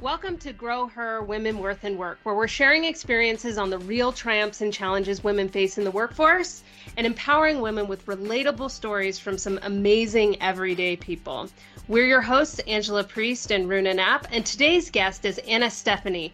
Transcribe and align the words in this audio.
Welcome 0.00 0.38
to 0.38 0.52
Grow 0.52 0.86
Her 0.86 1.24
Women 1.24 1.58
Worth 1.58 1.82
and 1.82 1.98
Work, 1.98 2.20
where 2.22 2.36
we're 2.36 2.46
sharing 2.46 2.84
experiences 2.84 3.58
on 3.58 3.68
the 3.68 3.80
real 3.80 4.12
triumphs 4.12 4.60
and 4.60 4.72
challenges 4.72 5.24
women 5.24 5.48
face 5.48 5.76
in 5.76 5.82
the 5.82 5.90
workforce 5.90 6.62
and 6.96 7.04
empowering 7.04 7.60
women 7.60 7.88
with 7.88 8.06
relatable 8.06 8.70
stories 8.70 9.18
from 9.18 9.36
some 9.36 9.58
amazing 9.62 10.40
everyday 10.40 10.94
people. 10.94 11.50
We're 11.88 12.06
your 12.06 12.20
hosts, 12.20 12.60
Angela 12.60 13.02
Priest 13.02 13.50
and 13.50 13.68
Runa 13.68 13.92
Knapp, 13.94 14.28
and 14.30 14.46
today's 14.46 14.88
guest 14.88 15.24
is 15.24 15.38
Anna 15.38 15.68
Stephanie. 15.68 16.32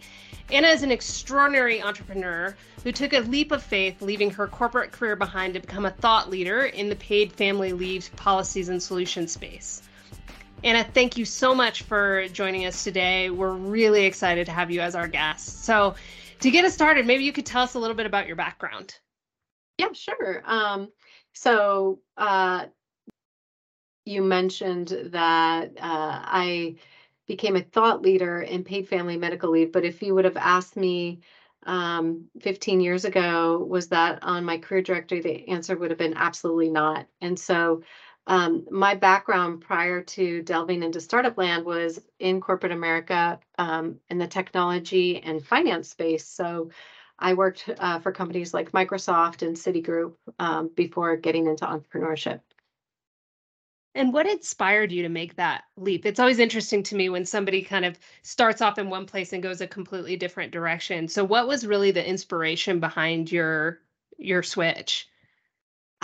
Anna 0.53 0.69
is 0.69 0.83
an 0.83 0.91
extraordinary 0.91 1.81
entrepreneur 1.81 2.55
who 2.83 2.93
took 2.93 3.15
a 3.15 3.21
leap 3.21 3.51
of 3.51 3.63
faith, 3.63 4.03
leaving 4.03 4.31
her 4.33 4.47
corporate 4.47 4.93
career 4.93 5.17
behind 5.17 5.55
to 5.55 5.61
become 5.61 5.87
a 5.87 5.91
thought 5.91 6.29
leader 6.29 6.67
in 6.67 6.91
the 6.91 6.97
paid 6.97 7.33
family 7.33 7.73
leave 7.73 8.15
policies 8.17 8.69
and 8.69 8.83
solution 8.83 9.27
space. 9.27 9.81
Anna, 10.65 10.83
thank 10.83 11.19
you 11.19 11.27
so 11.27 11.55
much 11.55 11.83
for 11.83 12.27
joining 12.29 12.65
us 12.65 12.85
today. 12.85 13.29
We're 13.29 13.53
really 13.53 14.07
excited 14.07 14.47
to 14.47 14.53
have 14.53 14.71
you 14.71 14.81
as 14.81 14.95
our 14.95 15.07
guest. 15.07 15.65
So, 15.67 15.95
to 16.41 16.51
get 16.51 16.65
us 16.65 16.73
started, 16.73 17.07
maybe 17.07 17.23
you 17.23 17.33
could 17.33 17.45
tell 17.45 17.63
us 17.63 17.75
a 17.75 17.79
little 17.79 17.95
bit 17.95 18.07
about 18.07 18.27
your 18.27 18.37
background. 18.37 18.95
Yeah, 19.77 19.93
sure. 19.93 20.43
Um, 20.47 20.89
so, 21.35 22.01
uh, 22.17 22.65
you 24.07 24.23
mentioned 24.23 25.11
that 25.11 25.73
uh, 25.77 26.23
I 26.25 26.77
became 27.27 27.57
a 27.57 27.63
thought 27.63 28.01
leader 28.01 28.41
in 28.41 28.65
paid 28.65 28.89
family 28.89 29.19
medical 29.19 29.51
leave, 29.51 29.71
but 29.71 29.85
if 29.85 30.03
you 30.03 30.15
would 30.15 30.25
have 30.25 30.39
asked 30.39 30.77
me 30.77 31.21
um, 31.67 32.25
15 32.41 32.81
years 32.81 33.05
ago, 33.05 33.59
was 33.69 33.89
that 33.89 34.23
on 34.23 34.47
my 34.47 34.57
career 34.57 34.81
directory? 34.81 35.21
The 35.21 35.47
answer 35.49 35.77
would 35.77 35.91
have 35.91 35.99
been 35.99 36.15
absolutely 36.17 36.71
not. 36.71 37.07
And 37.21 37.39
so 37.39 37.83
um, 38.27 38.67
my 38.71 38.95
background 38.95 39.61
prior 39.61 40.03
to 40.03 40.43
delving 40.43 40.83
into 40.83 41.01
startup 41.01 41.37
land 41.37 41.65
was 41.65 42.01
in 42.19 42.41
corporate 42.41 42.73
America 42.73 43.39
um, 43.59 43.99
in 44.09 44.19
the 44.19 44.27
technology 44.27 45.21
and 45.23 45.45
finance 45.45 45.91
space. 45.91 46.27
So 46.27 46.71
I 47.19 47.35
worked 47.35 47.69
uh, 47.79 47.99
for 48.01 48.13
companies 48.13 48.55
like 48.55 48.73
Microsoft 48.73 49.43
and 49.43 49.57
Citigroup 49.57 50.15
um, 50.39 50.71
before 50.75 51.17
getting 51.17 51.47
into 51.47 51.67
entrepreneurship. 51.67 52.41
And 53.95 54.13
what 54.13 54.27
inspired 54.27 54.91
you 54.91 55.03
to 55.03 55.09
make 55.09 55.37
that 55.37 55.65
leap? 55.77 56.05
It's 56.05 56.19
always 56.19 56.41
interesting 56.41 56.83
to 56.85 56.97
me 56.97 57.11
when 57.11 57.25
somebody 57.25 57.63
kind 57.63 57.85
of 57.85 57.97
starts 58.23 58.61
off 58.61 58.79
in 58.79 58.91
one 58.91 59.07
place 59.07 59.33
and 59.33 59.43
goes 59.43 59.61
a 59.61 59.69
completely 59.69 60.17
different 60.17 60.51
direction. 60.51 61.07
So 61.07 61.23
what 61.23 61.47
was 61.47 61.67
really 61.67 61.93
the 61.93 62.05
inspiration 62.05 62.81
behind 62.81 63.31
your 63.31 63.81
your 64.19 64.43
switch? 64.43 65.09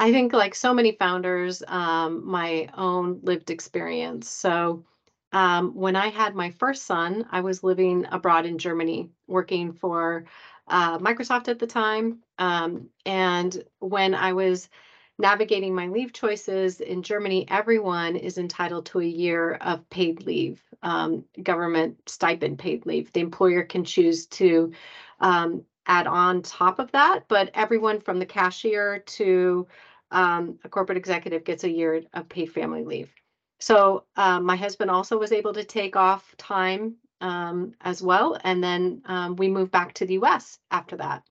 I 0.01 0.13
think, 0.13 0.33
like 0.33 0.55
so 0.55 0.73
many 0.75 0.93
founders, 0.93 1.63
um, 1.69 2.27
my 2.27 2.69
own 2.77 3.21
lived 3.23 3.51
experience. 3.51 4.31
So, 4.31 4.85
um, 5.33 5.75
when 5.75 5.95
I 5.95 6.09
had 6.09 6.35
my 6.35 6.51
first 6.51 6.85
son, 6.87 7.27
I 7.31 7.41
was 7.43 7.63
living 7.63 8.07
abroad 8.11 8.47
in 8.47 8.59
Germany, 8.59 9.11
working 9.29 9.73
for 9.75 10.25
uh, 10.69 10.99
Microsoft 10.99 11.49
at 11.49 11.59
the 11.59 11.67
time. 11.67 12.21
Um, 12.39 12.89
and 13.07 13.63
when 13.81 14.15
I 14.15 14.33
was 14.33 14.71
navigating 15.19 15.75
my 15.75 15.89
leave 15.89 16.15
choices 16.15 16.81
in 16.81 17.03
Germany, 17.03 17.47
everyone 17.49 18.17
is 18.17 18.39
entitled 18.39 18.87
to 18.87 19.01
a 19.01 19.05
year 19.05 19.55
of 19.61 19.89
paid 19.91 20.25
leave, 20.27 20.63
um, 20.83 21.25
government 21.43 21.99
stipend 22.07 22.59
paid 22.59 22.87
leave. 22.87 23.13
The 23.13 23.21
employer 23.21 23.65
can 23.65 23.85
choose 23.85 24.27
to 24.29 24.73
um, 25.21 25.63
add 25.87 26.07
on 26.07 26.43
top 26.43 26.79
of 26.79 26.91
that, 26.93 27.29
but 27.29 27.51
everyone 27.55 28.01
from 28.01 28.19
the 28.19 28.27
cashier 28.27 29.01
to 29.01 29.67
um, 30.11 30.59
a 30.65 30.69
corporate 30.69 30.99
executive 30.99 31.45
gets 31.45 31.65
a 31.65 31.71
year 31.71 32.03
of 32.13 32.29
paid 32.29 32.53
family 32.53 32.85
leave. 32.85 33.13
So 33.61 34.05
uh, 34.17 34.41
my 34.41 34.57
husband 34.57 34.91
also 34.91 35.19
was 35.19 35.33
able 35.33 35.53
to 35.53 35.65
take 35.65 35.97
off 35.97 36.35
time 36.39 36.97
um, 37.21 37.73
as 37.83 38.03
well, 38.03 38.39
and 38.43 38.65
then 38.65 39.03
um, 39.05 39.37
we 39.37 39.49
moved 39.49 39.71
back 39.71 39.93
to 39.95 40.07
the 40.07 40.15
U.S. 40.15 40.59
after 40.71 40.97
that. 40.97 41.23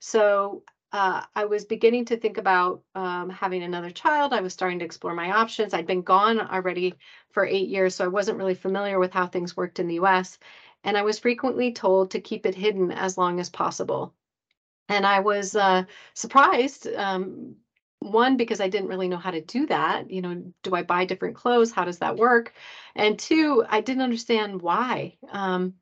So 0.00 0.64
uh, 0.92 1.22
I 1.36 1.44
was 1.44 1.64
beginning 1.64 2.06
to 2.06 2.16
think 2.16 2.38
about 2.38 2.82
um, 2.94 3.28
having 3.28 3.62
another 3.62 3.90
child. 3.90 4.32
I 4.32 4.40
was 4.40 4.52
starting 4.52 4.78
to 4.78 4.84
explore 4.84 5.14
my 5.14 5.30
options. 5.32 5.74
I'd 5.74 5.86
been 5.86 6.02
gone 6.02 6.40
already 6.40 6.94
for 7.30 7.44
eight 7.44 7.68
years, 7.68 7.94
so 7.94 8.04
I 8.04 8.08
wasn't 8.08 8.38
really 8.38 8.54
familiar 8.54 8.98
with 8.98 9.12
how 9.12 9.26
things 9.26 9.56
worked 9.56 9.78
in 9.78 9.86
the 9.86 9.96
US. 9.96 10.38
And 10.84 10.96
I 10.96 11.02
was 11.02 11.18
frequently 11.18 11.72
told 11.72 12.10
to 12.10 12.20
keep 12.20 12.46
it 12.46 12.54
hidden 12.54 12.90
as 12.90 13.18
long 13.18 13.38
as 13.38 13.50
possible. 13.50 14.14
And 14.88 15.06
I 15.06 15.20
was 15.20 15.54
uh, 15.54 15.84
surprised 16.14 16.86
um, 16.94 17.56
one 18.00 18.36
because 18.36 18.60
i 18.60 18.68
didn't 18.68 18.88
really 18.88 19.08
know 19.08 19.16
how 19.16 19.30
to 19.30 19.40
do 19.40 19.66
that 19.66 20.10
you 20.10 20.20
know 20.22 20.52
do 20.62 20.74
i 20.74 20.82
buy 20.82 21.04
different 21.04 21.36
clothes? 21.36 21.72
How 21.72 21.84
does 21.84 21.98
that 21.98 22.16
work? 22.16 22.52
And 22.94 23.18
two 23.18 23.64
i 23.68 23.80
didn't 23.80 24.02
understand 24.02 24.62
why. 24.62 25.16
Um, 25.30 25.74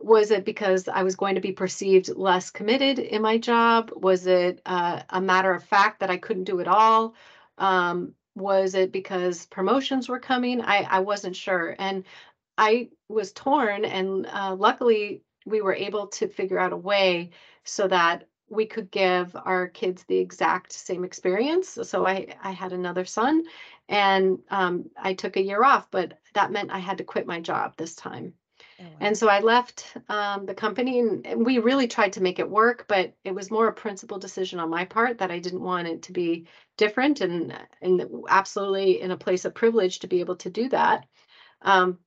was 0.00 0.30
it 0.30 0.44
because 0.44 0.88
i 0.88 1.02
was 1.02 1.16
going 1.16 1.34
to 1.34 1.40
be 1.40 1.52
perceived 1.52 2.08
less 2.16 2.50
committed 2.50 2.98
in 2.98 3.22
my 3.22 3.38
job? 3.38 3.90
Was 3.94 4.26
it 4.26 4.60
uh, 4.66 5.02
a 5.10 5.20
matter 5.20 5.52
of 5.52 5.64
fact 5.64 6.00
that 6.00 6.10
i 6.10 6.16
couldn't 6.16 6.44
do 6.44 6.60
it 6.60 6.68
all? 6.68 7.14
Um, 7.58 8.14
was 8.34 8.74
it 8.74 8.92
because 8.92 9.46
promotions 9.46 10.08
were 10.08 10.20
coming? 10.20 10.60
I, 10.60 10.86
I 10.88 11.00
wasn't 11.00 11.36
sure. 11.36 11.74
And 11.78 12.04
i 12.56 12.88
was 13.08 13.32
torn 13.32 13.84
and 13.84 14.26
uh, 14.26 14.54
luckily 14.54 15.22
we 15.46 15.60
were 15.62 15.74
able 15.74 16.08
to 16.08 16.28
figure 16.28 16.58
out 16.58 16.72
a 16.72 16.76
way 16.76 17.30
so 17.64 17.88
that 17.88 18.27
we 18.50 18.66
could 18.66 18.90
give 18.90 19.36
our 19.44 19.68
kids 19.68 20.04
the 20.04 20.18
exact 20.18 20.72
same 20.72 21.04
experience. 21.04 21.78
So 21.82 22.06
I, 22.06 22.34
I 22.42 22.50
had 22.50 22.72
another 22.72 23.04
son 23.04 23.44
and 23.88 24.38
um, 24.50 24.90
I 24.96 25.14
took 25.14 25.36
a 25.36 25.42
year 25.42 25.64
off, 25.64 25.90
but 25.90 26.18
that 26.34 26.52
meant 26.52 26.70
I 26.70 26.78
had 26.78 26.98
to 26.98 27.04
quit 27.04 27.26
my 27.26 27.40
job 27.40 27.74
this 27.76 27.94
time. 27.94 28.32
Oh, 28.80 28.84
wow. 28.84 28.90
And 29.00 29.16
so 29.16 29.28
I 29.28 29.40
left 29.40 29.96
um, 30.08 30.46
the 30.46 30.54
company 30.54 31.00
and, 31.00 31.26
and 31.26 31.44
we 31.44 31.58
really 31.58 31.88
tried 31.88 32.12
to 32.14 32.22
make 32.22 32.38
it 32.38 32.48
work, 32.48 32.86
but 32.88 33.14
it 33.24 33.34
was 33.34 33.50
more 33.50 33.68
a 33.68 33.72
principal 33.72 34.18
decision 34.18 34.60
on 34.60 34.70
my 34.70 34.84
part 34.84 35.18
that 35.18 35.30
I 35.30 35.38
didn't 35.38 35.62
want 35.62 35.88
it 35.88 36.02
to 36.02 36.12
be 36.12 36.46
different 36.76 37.20
and, 37.20 37.58
and 37.82 38.04
absolutely 38.28 39.00
in 39.00 39.10
a 39.10 39.16
place 39.16 39.44
of 39.44 39.54
privilege 39.54 39.98
to 40.00 40.06
be 40.06 40.20
able 40.20 40.36
to 40.36 40.50
do 40.50 40.68
that. 40.70 41.06
Um, 41.62 41.98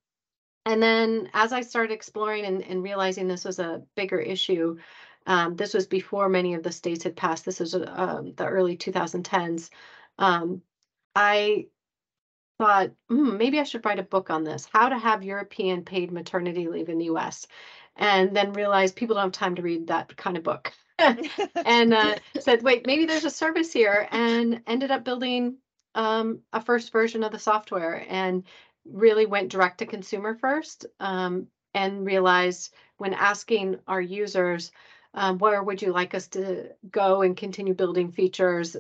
and 0.66 0.82
then 0.82 1.30
as 1.34 1.54
I 1.54 1.62
started 1.62 1.94
exploring 1.94 2.46
and, 2.46 2.64
and 2.64 2.84
realizing 2.84 3.28
this 3.28 3.46
was 3.46 3.60
a 3.60 3.82
bigger 3.96 4.20
issue, 4.20 4.78
um, 5.26 5.56
this 5.56 5.74
was 5.74 5.88
before 5.88 6.30
many 6.30 6.54
of 6.56 6.64
the 6.64 6.72
states 6.72 7.04
had 7.04 7.16
passed. 7.16 7.46
This 7.46 7.60
was 7.60 7.76
um, 7.76 8.34
the 8.36 8.46
early 8.46 8.78
2010s. 8.78 9.70
Um, 10.18 10.62
I 11.16 11.68
thought 12.58 12.92
mm, 13.10 13.38
maybe 13.38 13.60
I 13.60 13.64
should 13.64 13.86
write 13.86 14.00
a 14.00 14.04
book 14.04 14.30
on 14.30 14.44
this 14.44 14.68
how 14.72 14.90
to 14.90 14.98
have 14.98 15.24
European 15.24 15.84
paid 15.84 16.12
maternity 16.12 16.68
leave 16.68 16.90
in 16.90 16.98
the 16.98 17.06
US. 17.06 17.48
And 17.96 18.36
then 18.36 18.54
realized 18.54 18.96
people 18.96 19.16
don't 19.16 19.26
have 19.26 19.32
time 19.32 19.56
to 19.56 19.62
read 19.62 19.88
that 19.88 20.16
kind 20.16 20.38
of 20.38 20.44
book. 20.44 20.72
and 20.98 21.94
uh, 21.94 22.16
said, 22.40 22.64
wait, 22.64 22.86
maybe 22.86 23.06
there's 23.06 23.26
a 23.26 23.30
service 23.30 23.74
here, 23.74 24.08
and 24.12 24.62
ended 24.68 24.92
up 24.92 25.04
building 25.04 25.58
um, 25.96 26.40
a 26.54 26.62
first 26.62 26.92
version 26.92 27.24
of 27.24 27.32
the 27.32 27.40
software 27.40 28.06
and 28.08 28.44
really 28.86 29.26
went 29.26 29.50
direct 29.50 29.80
to 29.80 29.86
consumer 29.86 30.36
first 30.36 30.86
um, 31.00 31.48
and 31.74 32.06
realized 32.06 32.74
when 32.98 33.14
asking 33.14 33.78
our 33.88 34.02
users, 34.02 34.72
um, 35.14 35.38
where 35.38 35.62
would 35.62 35.82
you 35.82 35.92
like 35.92 36.14
us 36.14 36.28
to 36.30 36.70
go 36.90 37.22
and 37.22 37.36
continue 37.36 37.74
building 37.74 38.12
features? 38.12 38.78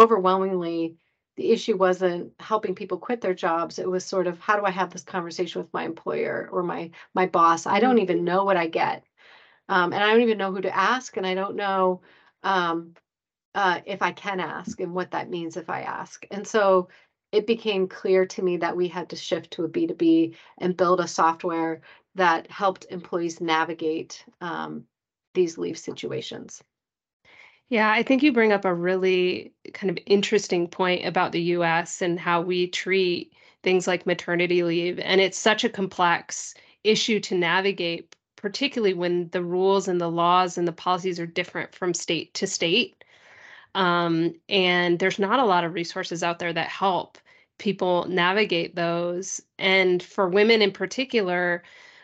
Overwhelmingly, 0.00 0.96
the 1.36 1.50
issue 1.50 1.76
wasn't 1.76 2.32
helping 2.40 2.74
people 2.74 2.98
quit 2.98 3.20
their 3.20 3.34
jobs. 3.34 3.78
It 3.78 3.88
was 3.88 4.04
sort 4.04 4.26
of 4.26 4.38
how 4.40 4.58
do 4.58 4.64
I 4.64 4.70
have 4.70 4.90
this 4.90 5.04
conversation 5.04 5.62
with 5.62 5.72
my 5.72 5.84
employer 5.84 6.48
or 6.52 6.62
my 6.62 6.90
my 7.14 7.26
boss? 7.26 7.66
I 7.66 7.80
don't 7.80 7.98
even 7.98 8.16
mm-hmm. 8.18 8.26
know 8.26 8.44
what 8.44 8.56
I 8.56 8.66
get, 8.66 9.04
um, 9.68 9.92
and 9.92 10.02
I 10.02 10.10
don't 10.10 10.22
even 10.22 10.38
know 10.38 10.52
who 10.52 10.60
to 10.62 10.76
ask, 10.76 11.16
and 11.16 11.26
I 11.26 11.34
don't 11.34 11.56
know 11.56 12.02
um, 12.42 12.94
uh, 13.54 13.80
if 13.86 14.02
I 14.02 14.12
can 14.12 14.40
ask 14.40 14.80
and 14.80 14.94
what 14.94 15.12
that 15.12 15.30
means 15.30 15.56
if 15.56 15.70
I 15.70 15.82
ask. 15.82 16.26
And 16.30 16.46
so 16.46 16.88
it 17.32 17.46
became 17.46 17.88
clear 17.88 18.26
to 18.26 18.42
me 18.42 18.56
that 18.58 18.76
we 18.76 18.88
had 18.88 19.10
to 19.10 19.16
shift 19.16 19.52
to 19.52 19.64
a 19.64 19.68
B2B 19.68 20.34
and 20.58 20.76
build 20.76 21.00
a 21.00 21.06
software 21.06 21.82
that 22.16 22.50
helped 22.50 22.86
employees 22.90 23.40
navigate 23.40 24.24
um, 24.40 24.84
these 25.34 25.58
leave 25.58 25.78
situations. 25.78 26.62
Yeah, 27.68 27.90
I 27.90 28.02
think 28.02 28.22
you 28.22 28.32
bring 28.32 28.52
up 28.52 28.64
a 28.64 28.74
really 28.74 29.52
kind 29.72 29.90
of 29.90 29.98
interesting 30.06 30.66
point 30.66 31.06
about 31.06 31.30
the 31.32 31.42
US 31.54 32.02
and 32.02 32.18
how 32.18 32.40
we 32.40 32.66
treat 32.66 33.32
things 33.62 33.86
like 33.86 34.06
maternity 34.06 34.64
leave. 34.64 34.98
And 34.98 35.20
it's 35.20 35.38
such 35.38 35.62
a 35.62 35.68
complex 35.68 36.54
issue 36.82 37.20
to 37.20 37.36
navigate, 37.36 38.16
particularly 38.36 38.94
when 38.94 39.28
the 39.30 39.44
rules 39.44 39.86
and 39.86 40.00
the 40.00 40.10
laws 40.10 40.58
and 40.58 40.66
the 40.66 40.72
policies 40.72 41.20
are 41.20 41.26
different 41.26 41.74
from 41.74 41.94
state 41.94 42.34
to 42.34 42.46
state. 42.46 43.04
Um, 43.76 44.34
and 44.48 44.98
there's 44.98 45.20
not 45.20 45.38
a 45.38 45.44
lot 45.44 45.62
of 45.62 45.74
resources 45.74 46.24
out 46.24 46.40
there 46.40 46.52
that 46.52 46.68
help 46.68 47.18
people 47.58 48.06
navigate 48.08 48.74
those. 48.74 49.40
And 49.58 50.02
for 50.02 50.28
women 50.28 50.62
in 50.62 50.72
particular, 50.72 51.62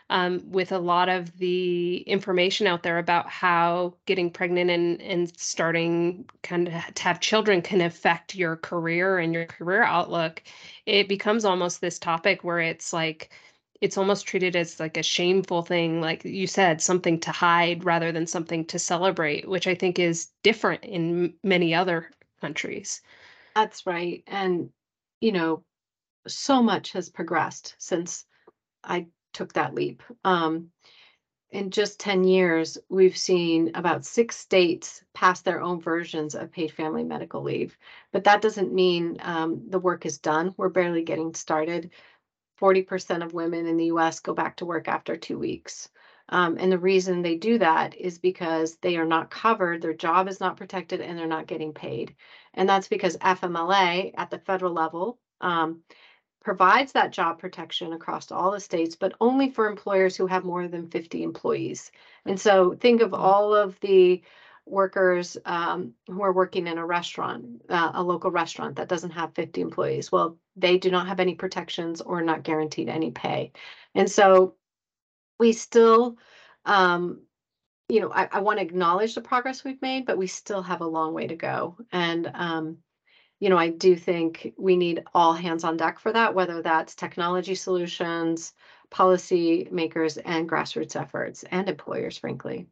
um, 0.09 0.41
with 0.49 0.71
a 0.71 0.79
lot 0.79 1.09
of 1.09 1.37
the 1.37 1.97
information 1.97 2.65
out 2.65 2.83
there 2.83 2.97
about 2.97 3.29
how 3.29 3.93
getting 4.05 4.31
pregnant 4.31 4.69
and, 4.69 5.01
and 5.01 5.37
starting 5.37 6.25
kind 6.43 6.67
of 6.67 6.93
to 6.95 7.03
have 7.03 7.19
children 7.19 7.61
can 7.61 7.81
affect 7.81 8.35
your 8.35 8.55
career 8.55 9.19
and 9.19 9.33
your 9.33 9.45
career 9.45 9.83
outlook, 9.83 10.41
it 10.85 11.09
becomes 11.09 11.43
almost 11.43 11.81
this 11.81 11.99
topic 11.99 12.43
where 12.43 12.59
it's 12.59 12.93
like, 12.93 13.31
it's 13.81 13.97
almost 13.97 14.25
treated 14.25 14.55
as 14.55 14.79
like 14.79 14.97
a 14.97 15.03
shameful 15.03 15.61
thing, 15.61 16.01
like 16.01 16.23
you 16.23 16.47
said, 16.47 16.81
something 16.81 17.19
to 17.19 17.31
hide 17.31 17.83
rather 17.83 18.11
than 18.11 18.25
something 18.25 18.65
to 18.65 18.79
celebrate, 18.79 19.47
which 19.47 19.67
I 19.67 19.75
think 19.75 19.99
is 19.99 20.29
different 20.41 20.83
in 20.83 21.33
many 21.43 21.75
other 21.75 22.09
countries. 22.41 23.01
That's 23.55 23.85
right. 23.85 24.23
And, 24.25 24.69
you 25.19 25.31
know, 25.31 25.63
so 26.27 26.63
much 26.63 26.93
has 26.93 27.09
progressed 27.09 27.75
since 27.77 28.25
I 28.83 29.07
took 29.37 29.53
that 29.53 29.75
leap. 29.75 30.01
Um, 30.25 30.71
in 31.51 31.69
just 31.69 31.99
10 31.99 32.23
years, 32.23 32.77
we've 32.89 33.15
seen 33.15 33.71
about 33.75 34.03
six 34.03 34.35
states 34.35 35.03
pass 35.13 35.41
their 35.41 35.61
own 35.61 35.79
versions 35.79 36.35
of 36.35 36.51
paid 36.51 36.71
family 36.71 37.03
medical 37.03 37.41
leave. 37.41 37.77
But 38.11 38.23
that 38.25 38.41
doesn't 38.41 38.73
mean 38.73 39.17
um, 39.21 39.61
the 39.69 39.79
work 39.79 40.05
is 40.05 40.17
done. 40.17 40.53
We're 40.57 40.69
barely 40.69 41.03
getting 41.03 41.35
started. 41.35 41.91
40% 42.59 43.23
of 43.23 43.33
women 43.33 43.67
in 43.67 43.77
the 43.77 43.85
US 43.85 44.19
go 44.19 44.33
back 44.33 44.57
to 44.57 44.65
work 44.65 44.87
after 44.87 45.15
two 45.15 45.37
weeks. 45.37 45.87
Um, 46.29 46.57
and 46.59 46.71
the 46.71 46.79
reason 46.79 47.21
they 47.21 47.35
do 47.35 47.59
that 47.59 47.95
is 47.95 48.17
because 48.17 48.75
they 48.77 48.97
are 48.97 49.05
not 49.05 49.29
covered, 49.29 49.81
their 49.81 49.93
job 49.93 50.27
is 50.27 50.41
not 50.41 50.57
protected, 50.57 50.99
and 50.99 51.17
they're 51.17 51.27
not 51.27 51.47
getting 51.47 51.73
paid. 51.73 52.15
And 52.55 52.67
that's 52.67 52.87
because 52.89 53.15
FMLA 53.17 54.13
at 54.17 54.31
the 54.31 54.39
federal 54.39 54.73
level 54.73 55.19
um, 55.39 55.83
provides 56.47 56.93
that 56.93 57.11
job 57.11 57.37
protection 57.37 57.91
across 57.91 58.31
all 58.31 58.51
the 58.51 58.59
states, 58.61 58.95
but 58.95 59.13
only 59.19 59.49
for 59.49 59.67
employers 59.67 60.15
who 60.15 60.25
have 60.25 60.45
more 60.45 60.69
than 60.69 60.89
50 60.89 61.21
employees. 61.21 61.91
And 62.23 62.39
so 62.39 62.73
think 62.79 63.01
of 63.01 63.11
mm-hmm. 63.11 63.21
all 63.21 63.53
of 63.53 63.77
the 63.81 64.21
workers 64.65 65.35
um, 65.43 65.93
who 66.07 66.21
are 66.21 66.31
working 66.31 66.67
in 66.67 66.77
a 66.77 66.85
restaurant, 66.85 67.63
uh, 67.67 67.91
a 67.95 68.01
local 68.01 68.31
restaurant 68.31 68.77
that 68.77 68.87
doesn't 68.87 69.11
have 69.11 69.35
50 69.35 69.59
employees. 69.59 70.09
Well, 70.09 70.37
they 70.55 70.77
do 70.77 70.89
not 70.89 71.07
have 71.07 71.19
any 71.19 71.35
protections 71.35 71.99
or 71.99 72.21
not 72.21 72.43
guaranteed 72.43 72.87
any 72.87 73.11
pay. 73.11 73.51
And 73.93 74.09
so 74.09 74.55
we 75.41 75.51
still, 75.51 76.17
um, 76.63 77.23
you 77.89 77.99
know, 77.99 78.09
I, 78.09 78.29
I 78.31 78.39
want 78.39 78.59
to 78.59 78.65
acknowledge 78.65 79.15
the 79.15 79.21
progress 79.21 79.65
we've 79.65 79.81
made, 79.81 80.05
but 80.05 80.17
we 80.17 80.27
still 80.27 80.61
have 80.61 80.79
a 80.79 80.87
long 80.87 81.13
way 81.13 81.27
to 81.27 81.35
go. 81.35 81.75
And 81.91 82.31
um, 82.33 82.77
you 83.39 83.49
know, 83.49 83.57
I 83.57 83.69
do 83.69 83.95
think 83.95 84.53
we 84.57 84.75
need 84.77 85.03
all 85.13 85.33
hands 85.33 85.63
on 85.63 85.77
deck 85.77 85.99
for 85.99 86.11
that, 86.13 86.33
whether 86.35 86.61
that's 86.61 86.95
technology 86.95 87.55
solutions, 87.55 88.53
policy 88.89 89.67
makers, 89.71 90.17
and 90.17 90.49
grassroots 90.49 90.95
efforts, 90.99 91.43
and 91.51 91.69
employers, 91.69 92.17
frankly. 92.17 92.67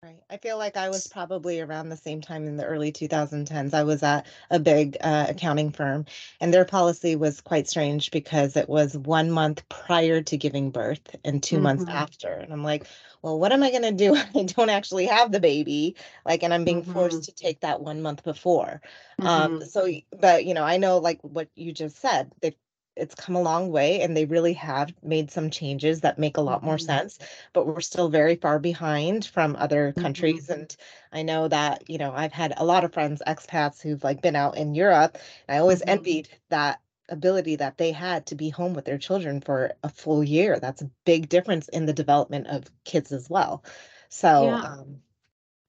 Right. 0.00 0.22
I 0.30 0.36
feel 0.36 0.58
like 0.58 0.76
I 0.76 0.90
was 0.90 1.08
probably 1.08 1.60
around 1.60 1.88
the 1.88 1.96
same 1.96 2.20
time 2.20 2.46
in 2.46 2.56
the 2.56 2.64
early 2.64 2.92
2010s. 2.92 3.74
I 3.74 3.82
was 3.82 4.04
at 4.04 4.26
a 4.48 4.60
big 4.60 4.96
uh, 5.00 5.26
accounting 5.28 5.72
firm, 5.72 6.04
and 6.40 6.54
their 6.54 6.64
policy 6.64 7.16
was 7.16 7.40
quite 7.40 7.68
strange 7.68 8.12
because 8.12 8.56
it 8.56 8.68
was 8.68 8.96
one 8.96 9.28
month 9.32 9.68
prior 9.68 10.22
to 10.22 10.36
giving 10.36 10.70
birth 10.70 11.16
and 11.24 11.42
2 11.42 11.56
mm-hmm. 11.56 11.64
months 11.64 11.84
after. 11.88 12.28
And 12.28 12.52
I'm 12.52 12.62
like, 12.62 12.86
well, 13.22 13.40
what 13.40 13.50
am 13.50 13.64
I 13.64 13.72
going 13.72 13.82
to 13.82 13.90
do? 13.90 14.14
I 14.36 14.44
don't 14.44 14.70
actually 14.70 15.06
have 15.06 15.32
the 15.32 15.40
baby, 15.40 15.96
like, 16.24 16.44
and 16.44 16.54
I'm 16.54 16.64
being 16.64 16.82
mm-hmm. 16.82 16.92
forced 16.92 17.24
to 17.24 17.32
take 17.32 17.58
that 17.62 17.80
one 17.80 18.00
month 18.00 18.22
before. 18.22 18.80
Um, 19.18 19.26
mm-hmm. 19.26 19.54
Um, 19.54 19.64
so, 19.64 19.92
but 20.16 20.44
you 20.44 20.54
know, 20.54 20.62
I 20.62 20.76
know 20.76 20.98
like 20.98 21.18
what 21.22 21.48
you 21.56 21.72
just 21.72 21.96
said, 21.96 22.30
they've 22.40 22.54
it's 22.98 23.14
come 23.14 23.36
a 23.36 23.42
long 23.42 23.70
way 23.70 24.00
and 24.00 24.16
they 24.16 24.24
really 24.24 24.52
have 24.52 24.92
made 25.02 25.30
some 25.30 25.50
changes 25.50 26.00
that 26.00 26.18
make 26.18 26.36
a 26.36 26.42
lot 26.42 26.62
more 26.62 26.76
mm-hmm. 26.76 26.86
sense 26.86 27.18
but 27.52 27.66
we're 27.66 27.80
still 27.80 28.08
very 28.08 28.36
far 28.36 28.58
behind 28.58 29.24
from 29.24 29.56
other 29.56 29.92
countries 29.92 30.44
mm-hmm. 30.44 30.60
and 30.60 30.76
i 31.12 31.22
know 31.22 31.48
that 31.48 31.88
you 31.88 31.98
know 31.98 32.12
i've 32.14 32.32
had 32.32 32.52
a 32.56 32.64
lot 32.64 32.84
of 32.84 32.92
friends 32.92 33.22
expats 33.26 33.80
who've 33.80 34.04
like 34.04 34.20
been 34.22 34.36
out 34.36 34.56
in 34.56 34.74
europe 34.74 35.16
and 35.46 35.56
i 35.56 35.60
always 35.60 35.80
mm-hmm. 35.80 35.90
envied 35.90 36.28
that 36.50 36.80
ability 37.08 37.56
that 37.56 37.78
they 37.78 37.90
had 37.90 38.26
to 38.26 38.34
be 38.34 38.50
home 38.50 38.74
with 38.74 38.84
their 38.84 38.98
children 38.98 39.40
for 39.40 39.72
a 39.82 39.88
full 39.88 40.22
year 40.22 40.58
that's 40.60 40.82
a 40.82 40.90
big 41.04 41.28
difference 41.28 41.68
in 41.68 41.86
the 41.86 41.92
development 41.92 42.46
of 42.48 42.64
kids 42.84 43.12
as 43.12 43.30
well 43.30 43.64
so 44.10 44.44
yeah. 44.44 44.62
um, 44.62 44.96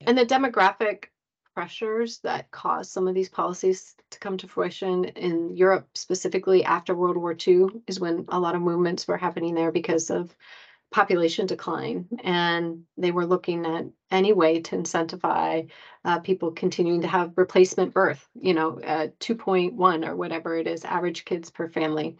and 0.06 0.18
the 0.18 0.26
demographic 0.26 1.04
pressures 1.60 2.20
that 2.20 2.50
caused 2.50 2.90
some 2.90 3.06
of 3.06 3.14
these 3.14 3.28
policies 3.28 3.94
to 4.08 4.18
come 4.18 4.38
to 4.38 4.48
fruition 4.48 5.04
in 5.04 5.54
Europe, 5.54 5.86
specifically 5.92 6.64
after 6.64 6.94
World 6.94 7.18
War 7.18 7.36
II, 7.46 7.66
is 7.86 8.00
when 8.00 8.24
a 8.30 8.40
lot 8.40 8.54
of 8.54 8.62
movements 8.62 9.06
were 9.06 9.18
happening 9.18 9.54
there 9.54 9.70
because 9.70 10.08
of 10.08 10.34
population 10.90 11.44
decline. 11.44 12.08
And 12.24 12.84
they 12.96 13.10
were 13.10 13.26
looking 13.26 13.66
at 13.66 13.84
any 14.10 14.32
way 14.32 14.62
to 14.62 14.74
incentivize 14.74 15.68
uh, 16.02 16.20
people 16.20 16.52
continuing 16.52 17.02
to 17.02 17.08
have 17.08 17.36
replacement 17.36 17.92
birth, 17.92 18.26
you 18.40 18.54
know, 18.54 18.80
uh, 18.80 19.08
2.1 19.20 20.08
or 20.08 20.16
whatever 20.16 20.56
it 20.56 20.66
is, 20.66 20.86
average 20.86 21.26
kids 21.26 21.50
per 21.50 21.68
family. 21.68 22.16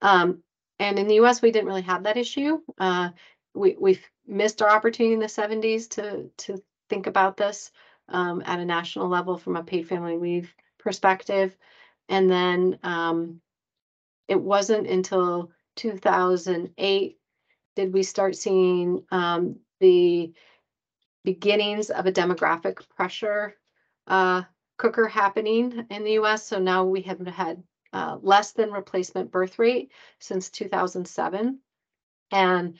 Um, 0.00 0.42
and 0.80 0.98
in 0.98 1.06
the 1.06 1.20
US, 1.20 1.40
we 1.40 1.52
didn't 1.52 1.68
really 1.68 1.82
have 1.82 2.02
that 2.02 2.16
issue. 2.16 2.58
Uh, 2.78 3.10
we, 3.54 3.76
we've 3.78 4.04
missed 4.26 4.60
our 4.60 4.70
opportunity 4.70 5.14
in 5.14 5.20
the 5.20 5.26
70s 5.26 5.88
to, 5.90 6.28
to 6.38 6.60
think 6.88 7.06
about 7.06 7.36
this 7.36 7.70
um, 8.08 8.42
at 8.44 8.58
a 8.58 8.64
national 8.64 9.08
level 9.08 9.36
from 9.36 9.56
a 9.56 9.62
paid 9.62 9.88
family 9.88 10.16
leave 10.16 10.54
perspective. 10.78 11.56
And 12.08 12.30
then 12.30 12.78
um, 12.82 13.40
it 14.28 14.40
wasn't 14.40 14.86
until 14.86 15.50
2008 15.76 17.18
did 17.74 17.92
we 17.92 18.02
start 18.02 18.36
seeing 18.36 19.04
um, 19.10 19.56
the 19.80 20.32
beginnings 21.24 21.90
of 21.90 22.06
a 22.06 22.12
demographic 22.12 22.88
pressure 22.90 23.54
uh, 24.06 24.42
cooker 24.76 25.06
happening 25.06 25.86
in 25.90 26.04
the 26.04 26.18
US. 26.20 26.46
So 26.46 26.58
now 26.58 26.84
we 26.84 27.02
have 27.02 27.24
had 27.26 27.62
uh, 27.92 28.18
less 28.20 28.52
than 28.52 28.72
replacement 28.72 29.30
birth 29.30 29.58
rate 29.58 29.92
since 30.18 30.50
2007. 30.50 31.58
And 32.30 32.78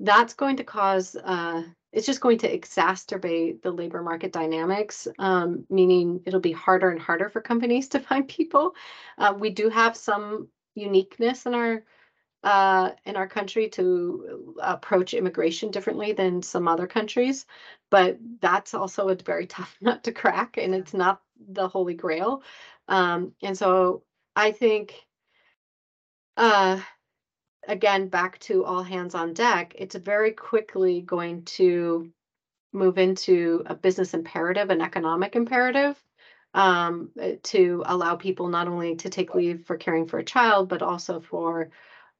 that's 0.00 0.34
going 0.34 0.56
to 0.56 0.64
cause 0.64 1.16
uh, 1.16 1.62
it's 1.92 2.06
just 2.06 2.20
going 2.20 2.38
to 2.38 2.58
exacerbate 2.58 3.62
the 3.62 3.70
labor 3.70 4.02
market 4.02 4.32
dynamics, 4.32 5.08
um, 5.18 5.64
meaning 5.70 6.20
it'll 6.24 6.40
be 6.40 6.52
harder 6.52 6.90
and 6.90 7.00
harder 7.00 7.28
for 7.28 7.40
companies 7.40 7.88
to 7.90 8.00
find 8.00 8.28
people. 8.28 8.74
Uh, 9.18 9.34
we 9.36 9.50
do 9.50 9.68
have 9.68 9.96
some 9.96 10.48
uniqueness 10.74 11.46
in 11.46 11.54
our 11.54 11.84
uh, 12.42 12.92
in 13.04 13.16
our 13.16 13.26
country 13.26 13.68
to 13.68 14.54
approach 14.62 15.12
immigration 15.12 15.70
differently 15.70 16.12
than 16.12 16.40
some 16.42 16.66
other 16.68 16.86
countries, 16.86 17.44
but 17.90 18.18
that's 18.40 18.72
also 18.72 19.08
a 19.08 19.14
very 19.14 19.46
tough 19.48 19.76
nut 19.80 20.02
to 20.04 20.12
crack, 20.12 20.56
and 20.56 20.74
it's 20.74 20.94
not 20.94 21.20
the 21.48 21.68
holy 21.68 21.94
grail. 21.94 22.42
Um, 22.88 23.32
and 23.42 23.56
so 23.56 24.04
I 24.36 24.52
think 24.52 24.94
uh, 26.36 26.80
again, 27.66 28.08
back 28.08 28.38
to 28.40 28.64
all 28.64 28.82
hands 28.82 29.14
on 29.14 29.32
deck, 29.32 29.74
it's 29.76 29.94
very 29.94 30.32
quickly 30.32 31.00
going 31.00 31.44
to 31.44 32.10
move 32.72 32.98
into 32.98 33.62
a 33.66 33.74
business 33.74 34.14
imperative, 34.14 34.70
an 34.70 34.80
economic 34.80 35.36
imperative 35.36 36.00
um, 36.54 37.10
eh, 37.18 37.36
to 37.42 37.82
allow 37.86 38.16
people 38.16 38.48
not 38.48 38.68
only 38.68 38.96
to 38.96 39.10
take 39.10 39.34
leave 39.34 39.64
for 39.66 39.76
caring 39.76 40.06
for 40.06 40.18
a 40.18 40.24
child, 40.24 40.68
but 40.68 40.82
also 40.82 41.20
for 41.20 41.70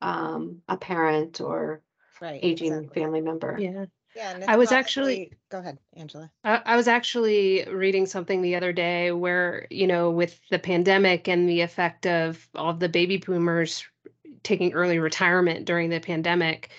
um, 0.00 0.62
a 0.68 0.76
parent 0.76 1.40
or 1.40 1.82
right, 2.20 2.40
aging 2.42 2.72
exactly. 2.72 3.02
family 3.02 3.20
member. 3.20 3.56
Yeah. 3.58 3.86
Yeah, 4.16 4.44
I 4.48 4.56
was 4.56 4.72
actually 4.72 5.30
go 5.50 5.60
ahead, 5.60 5.78
Angela. 5.94 6.32
I, 6.42 6.60
I 6.66 6.76
was 6.76 6.88
actually 6.88 7.64
reading 7.70 8.06
something 8.06 8.42
the 8.42 8.56
other 8.56 8.72
day 8.72 9.12
where, 9.12 9.68
you 9.70 9.86
know, 9.86 10.10
with 10.10 10.40
the 10.50 10.58
pandemic 10.58 11.28
and 11.28 11.48
the 11.48 11.60
effect 11.60 12.06
of 12.06 12.48
all 12.56 12.70
of 12.70 12.80
the 12.80 12.88
baby 12.88 13.18
boomers 13.18 13.84
taking 14.42 14.72
early 14.72 14.98
retirement 14.98 15.64
during 15.64 15.90
the 15.90 16.00
pandemic, 16.00 16.70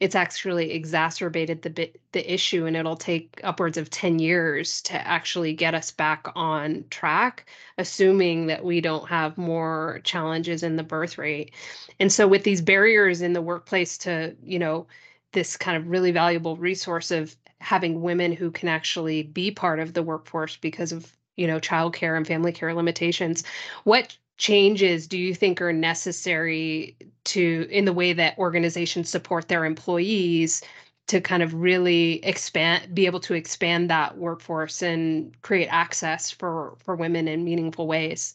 it's 0.00 0.14
actually 0.14 0.72
exacerbated 0.72 1.60
the 1.60 1.70
bit, 1.70 2.00
the 2.12 2.32
issue, 2.32 2.64
and 2.64 2.74
it'll 2.74 2.96
take 2.96 3.38
upwards 3.44 3.76
of 3.76 3.90
ten 3.90 4.18
years 4.18 4.80
to 4.82 4.94
actually 5.06 5.52
get 5.52 5.74
us 5.74 5.90
back 5.90 6.26
on 6.34 6.84
track, 6.88 7.46
assuming 7.76 8.46
that 8.46 8.64
we 8.64 8.80
don't 8.80 9.08
have 9.08 9.36
more 9.36 10.00
challenges 10.02 10.62
in 10.62 10.76
the 10.76 10.82
birth 10.82 11.18
rate. 11.18 11.52
And 11.98 12.10
so, 12.10 12.26
with 12.26 12.44
these 12.44 12.62
barriers 12.62 13.20
in 13.20 13.34
the 13.34 13.42
workplace 13.42 13.98
to 13.98 14.34
you 14.42 14.58
know 14.58 14.86
this 15.32 15.56
kind 15.56 15.76
of 15.76 15.86
really 15.86 16.12
valuable 16.12 16.56
resource 16.56 17.10
of 17.10 17.36
having 17.60 18.00
women 18.00 18.32
who 18.32 18.50
can 18.50 18.68
actually 18.68 19.22
be 19.22 19.50
part 19.50 19.80
of 19.80 19.92
the 19.92 20.02
workforce 20.02 20.56
because 20.56 20.92
of 20.92 21.14
you 21.36 21.46
know 21.46 21.60
childcare 21.60 22.16
and 22.16 22.26
family 22.26 22.52
care 22.52 22.74
limitations 22.74 23.44
what 23.84 24.16
changes 24.40 25.06
do 25.06 25.18
you 25.18 25.34
think 25.34 25.60
are 25.60 25.72
necessary 25.72 26.96
to 27.24 27.68
in 27.70 27.84
the 27.84 27.92
way 27.92 28.14
that 28.14 28.38
organizations 28.38 29.10
support 29.10 29.48
their 29.48 29.66
employees 29.66 30.62
to 31.08 31.20
kind 31.20 31.42
of 31.42 31.52
really 31.52 32.24
expand 32.24 32.94
be 32.94 33.04
able 33.04 33.20
to 33.20 33.34
expand 33.34 33.90
that 33.90 34.16
workforce 34.16 34.80
and 34.80 35.40
create 35.42 35.66
access 35.66 36.30
for 36.30 36.74
for 36.82 36.96
women 36.96 37.28
in 37.28 37.44
meaningful 37.44 37.86
ways? 37.86 38.34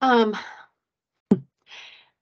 Um 0.00 0.36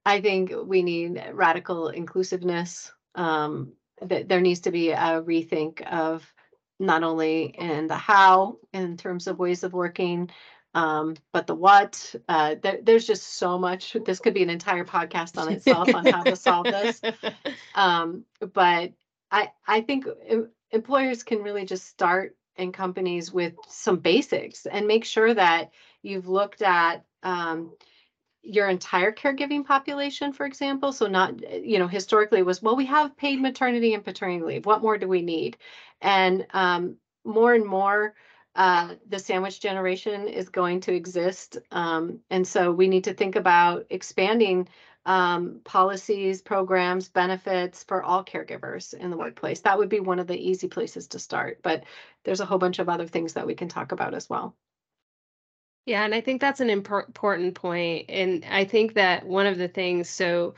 i 0.04 0.21
think 0.21 0.52
we 0.66 0.82
need 0.82 1.25
radical 1.32 1.88
inclusiveness. 1.88 2.92
Um 3.14 3.73
that 4.02 4.28
there 4.28 4.42
needs 4.42 4.61
to 4.61 4.71
be 4.71 4.90
a 4.90 5.23
rethink 5.23 5.80
of 5.90 6.30
not 6.78 7.02
only 7.02 7.44
in 7.44 7.87
the 7.87 7.97
how 7.97 8.59
in 8.75 8.99
terms 8.99 9.26
of 9.26 9.38
ways 9.38 9.64
of 9.64 9.73
working 9.73 10.28
Um, 10.75 11.17
but 11.33 11.47
the 11.47 11.55
what, 11.55 12.14
uh, 12.29 12.57
there, 12.62 12.79
there's 12.83 13.07
just 13.07 13.35
so 13.35 13.59
much. 13.59 13.97
This 14.07 14.21
could 14.21 14.35
be 14.35 14.43
an 14.43 14.50
entire 14.50 14.85
podcast 14.85 15.38
on 15.38 15.52
itself 15.52 15.95
on 15.95 16.07
how 16.07 16.23
to 16.23 16.37
solve 16.37 16.64
this. 16.64 17.00
Um, 17.75 18.25
but 18.52 18.93
I, 19.31 19.50
I 19.67 19.81
think 19.81 20.07
employers 20.71 21.23
can 21.23 21.43
really 21.43 21.64
just 21.64 21.87
start 21.87 22.37
in 22.57 22.71
companies 22.73 23.33
with 23.33 23.55
some 23.67 23.97
basics 23.97 24.67
and 24.67 24.87
make 24.87 25.05
sure 25.05 25.33
that 25.33 25.71
you've 26.02 26.29
looked 26.29 26.61
at 26.61 27.05
um, 27.23 27.73
your 28.43 28.69
entire 28.69 29.12
caregiving 29.12 29.64
population, 29.64 30.33
for 30.33 30.45
example. 30.45 30.93
So 30.93 31.07
not, 31.07 31.41
you 31.64 31.79
know, 31.79 31.87
historically 31.87 32.41
it 32.41 32.47
was, 32.47 32.61
well, 32.61 32.76
we 32.76 32.87
have 32.87 33.17
paid 33.17 33.41
maternity 33.41 33.95
and 33.95 34.05
paternity 34.05 34.45
leave. 34.45 34.67
What 34.67 34.83
more 34.83 34.99
do 34.99 35.09
we 35.09 35.23
need? 35.23 35.57
And 36.00 36.47
um, 36.52 36.97
more 37.25 37.55
and 37.55 37.64
more, 37.64 38.14
uh, 38.54 38.94
the 39.09 39.18
sandwich 39.18 39.61
generation 39.61 40.28
is 40.28 40.49
going 40.49 40.80
to 40.80 40.92
exist. 40.92 41.59
Um, 41.71 42.21
and 42.30 42.47
so 42.47 42.71
we 42.71 42.88
need 42.88 43.04
to 43.04 43.14
think 43.14 43.37
about 43.37 43.87
expanding 43.90 44.68
um, 45.04 45.61
policies, 45.64 46.42
programs, 46.42 47.09
benefits 47.09 47.82
for 47.85 48.02
all 48.02 48.25
caregivers 48.25 48.94
in 48.94 49.11
the 49.11 49.16
workplace. 49.16 49.61
That 49.61 49.78
would 49.78 49.88
be 49.88 50.00
one 50.00 50.18
of 50.18 50.26
the 50.26 50.37
easy 50.37 50.68
places 50.68 51.09
to 51.09 51.18
start. 51.18 51.61
But 51.62 51.85
there's 52.25 52.40
a 52.40 52.44
whole 52.44 52.59
bunch 52.59 52.78
of 52.78 52.88
other 52.88 53.06
things 53.06 53.32
that 53.32 53.47
we 53.47 53.54
can 53.54 53.68
talk 53.68 53.92
about 53.92 54.14
as 54.14 54.28
well. 54.30 54.54
Yeah, 55.87 56.04
and 56.04 56.14
I 56.14 56.21
think 56.21 56.40
that's 56.40 56.61
an 56.61 56.71
important 56.71 57.56
point. 57.56 58.06
And 58.09 58.44
I 58.49 58.64
think 58.64 58.94
that 58.94 59.26
one 59.26 59.47
of 59.47 59.59
the 59.59 59.66
things, 59.66 60.09
so, 60.09 60.54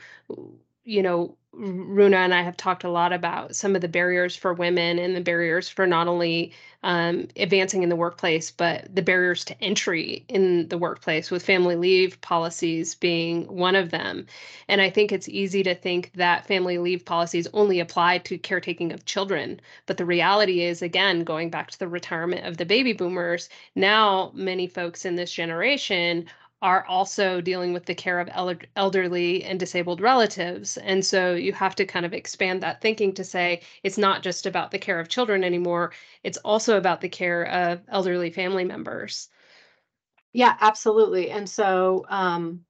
you 0.83 1.01
know, 1.01 1.37
Runa 1.57 2.17
and 2.17 2.33
I 2.33 2.41
have 2.41 2.57
talked 2.57 2.83
a 2.83 2.89
lot 2.89 3.13
about 3.13 3.55
some 3.55 3.75
of 3.75 3.81
the 3.81 3.87
barriers 3.87 4.35
for 4.35 4.53
women 4.53 4.99
and 4.99 5.15
the 5.15 5.21
barriers 5.21 5.69
for 5.69 5.87
not 5.87 6.07
only 6.07 6.51
um, 6.83 7.27
advancing 7.37 7.81
in 7.81 7.89
the 7.89 7.95
workplace, 7.95 8.51
but 8.51 8.93
the 8.93 9.01
barriers 9.01 9.43
to 9.45 9.63
entry 9.63 10.23
in 10.27 10.67
the 10.67 10.77
workplace, 10.77 11.31
with 11.31 11.45
family 11.45 11.75
leave 11.75 12.19
policies 12.21 12.93
being 12.93 13.47
one 13.47 13.75
of 13.75 13.89
them. 13.89 14.27
And 14.67 14.81
I 14.81 14.89
think 14.89 15.11
it's 15.11 15.29
easy 15.29 15.63
to 15.63 15.73
think 15.73 16.11
that 16.13 16.45
family 16.45 16.77
leave 16.77 17.03
policies 17.03 17.47
only 17.53 17.79
apply 17.79 18.19
to 18.19 18.37
caretaking 18.37 18.91
of 18.91 19.05
children. 19.05 19.59
But 19.85 19.97
the 19.97 20.05
reality 20.05 20.61
is, 20.61 20.81
again, 20.81 21.23
going 21.23 21.49
back 21.49 21.71
to 21.71 21.79
the 21.79 21.87
retirement 21.87 22.45
of 22.45 22.57
the 22.57 22.65
baby 22.65 22.93
boomers, 22.93 23.49
now 23.73 24.31
many 24.35 24.67
folks 24.67 25.05
in 25.05 25.15
this 25.15 25.31
generation 25.31 26.27
are 26.61 26.85
also 26.85 27.41
dealing 27.41 27.73
with 27.73 27.85
the 27.85 27.95
care 27.95 28.19
of 28.19 28.29
elderly 28.75 29.43
and 29.43 29.59
disabled 29.59 30.01
relatives. 30.01 30.77
And 30.77 31.05
so 31.05 31.35
you 31.35 31.53
have 31.53 31.75
to 31.75 31.85
kind 31.85 32.05
of 32.05 32.13
expand 32.13 32.63
that 32.63 32.81
thinking 32.81 33.13
to 33.13 33.23
say 33.23 33.61
it's 33.83 33.97
not 33.97 34.23
just 34.23 34.45
about 34.45 34.71
the 34.71 34.79
care 34.79 34.99
of 34.99 35.09
children 35.09 35.43
anymore, 35.43 35.93
it's 36.23 36.37
also 36.39 36.77
about 36.77 37.01
the 37.01 37.09
care 37.09 37.45
of 37.45 37.81
elderly 37.87 38.31
family 38.31 38.63
members. 38.63 39.29
Yeah, 40.33 40.55
absolutely. 40.59 41.29
And 41.29 41.49
so, 41.49 42.05
um, 42.09 42.65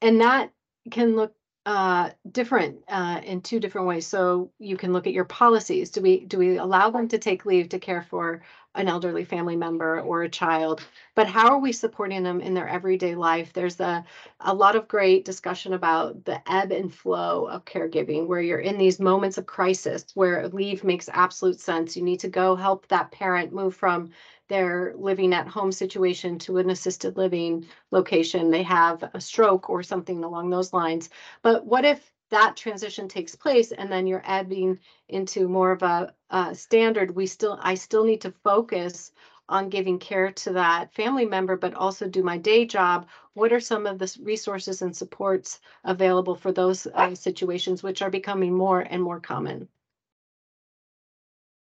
and 0.00 0.20
that 0.20 0.52
can 0.90 1.16
look 1.16 1.34
uh, 1.66 2.10
different 2.30 2.78
uh, 2.88 3.20
in 3.24 3.40
two 3.40 3.58
different 3.58 3.88
ways. 3.88 4.06
So 4.06 4.52
you 4.58 4.76
can 4.76 4.92
look 4.92 5.08
at 5.08 5.12
your 5.12 5.24
policies. 5.24 5.90
Do 5.90 6.00
we 6.00 6.24
do 6.24 6.38
we 6.38 6.56
allow 6.58 6.90
them 6.90 7.08
to 7.08 7.18
take 7.18 7.44
leave 7.44 7.68
to 7.70 7.80
care 7.80 8.02
for 8.02 8.42
an 8.76 8.88
elderly 8.88 9.24
family 9.24 9.56
member 9.56 10.00
or 10.00 10.22
a 10.22 10.28
child? 10.28 10.82
But 11.14 11.26
how 11.26 11.48
are 11.50 11.58
we 11.58 11.72
supporting 11.72 12.22
them 12.22 12.40
in 12.40 12.54
their 12.54 12.68
everyday 12.68 13.14
life? 13.14 13.52
There's 13.52 13.80
a 13.80 14.04
a 14.40 14.54
lot 14.54 14.76
of 14.76 14.88
great 14.88 15.24
discussion 15.24 15.72
about 15.72 16.24
the 16.24 16.40
ebb 16.50 16.72
and 16.72 16.92
flow 16.94 17.46
of 17.48 17.64
caregiving, 17.64 18.26
where 18.26 18.40
you're 18.40 18.58
in 18.58 18.78
these 18.78 19.00
moments 19.00 19.38
of 19.38 19.46
crisis 19.46 20.04
where 20.14 20.48
leave 20.48 20.84
makes 20.84 21.08
absolute 21.12 21.60
sense. 21.60 21.96
You 21.96 22.02
need 22.02 22.20
to 22.20 22.28
go 22.28 22.54
help 22.56 22.86
that 22.88 23.10
parent 23.10 23.52
move 23.52 23.74
from 23.74 24.10
their 24.48 24.94
living 24.96 25.34
at 25.34 25.48
home 25.48 25.72
situation 25.72 26.38
to 26.40 26.58
an 26.58 26.70
assisted 26.70 27.16
living 27.16 27.66
location, 27.90 28.50
they 28.50 28.62
have 28.62 29.02
a 29.14 29.20
stroke 29.20 29.68
or 29.70 29.82
something 29.82 30.22
along 30.24 30.50
those 30.50 30.72
lines. 30.72 31.10
But 31.42 31.66
what 31.66 31.84
if 31.84 32.12
that 32.30 32.56
transition 32.56 33.08
takes 33.08 33.34
place 33.34 33.72
and 33.72 33.90
then 33.90 34.06
you're 34.06 34.22
adding 34.24 34.78
into 35.08 35.48
more 35.48 35.72
of 35.72 35.82
a, 35.82 36.12
a 36.30 36.54
standard 36.54 37.14
we 37.14 37.26
still 37.26 37.58
i 37.62 37.74
still 37.74 38.04
need 38.04 38.20
to 38.20 38.34
focus 38.44 39.12
on 39.48 39.68
giving 39.68 39.98
care 39.98 40.32
to 40.32 40.52
that 40.52 40.92
family 40.94 41.24
member 41.24 41.56
but 41.56 41.74
also 41.74 42.08
do 42.08 42.22
my 42.22 42.36
day 42.36 42.64
job 42.64 43.06
what 43.34 43.52
are 43.52 43.60
some 43.60 43.86
of 43.86 43.98
the 43.98 44.18
resources 44.22 44.82
and 44.82 44.96
supports 44.96 45.60
available 45.84 46.34
for 46.34 46.52
those 46.52 46.86
uh, 46.94 47.14
situations 47.14 47.82
which 47.82 48.02
are 48.02 48.10
becoming 48.10 48.52
more 48.52 48.80
and 48.80 49.02
more 49.02 49.20
common 49.20 49.68